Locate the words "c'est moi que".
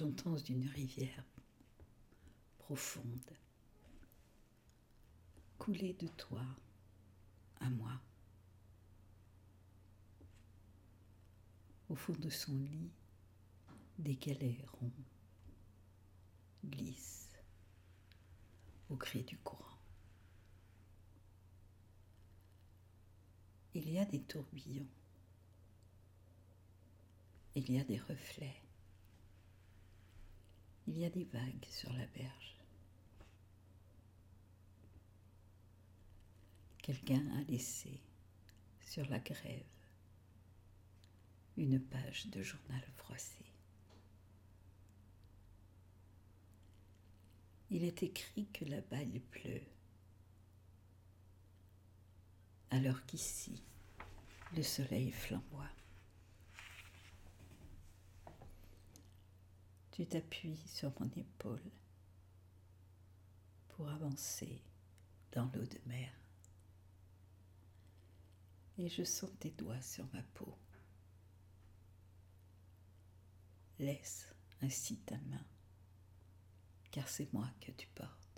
77.06-77.70